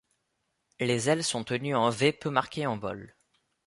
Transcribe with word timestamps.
Les 0.79 1.09
ailes 1.11 1.23
sont 1.23 1.43
tenues 1.43 1.75
en 1.75 1.91
V 1.91 2.11
peu 2.11 2.31
marqué 2.31 2.65
en 2.65 2.75
vol. 2.75 3.15